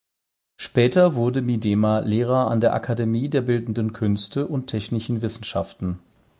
Später 0.57 1.13
wurde 1.13 1.43
Miedema 1.43 1.99
Lehrer 1.99 2.49
an 2.49 2.59
der 2.59 2.73
Akademie 2.73 3.29
der 3.29 3.41
bildenden 3.41 3.93
Künste 3.93 4.47
und 4.47 4.65
technischen 4.65 5.21
Wissenschaften. 5.21 5.99